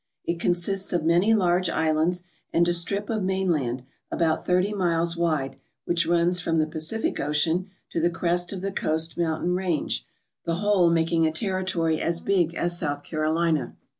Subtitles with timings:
[0.25, 5.57] It consists of many large isl^itids and a strip of mainland about thirty miles wide
[5.85, 10.03] which runs from the Pacific Ocean to the crest of the coast mountain range,
[10.43, 13.75] the whole making a territory as big as South Carolina.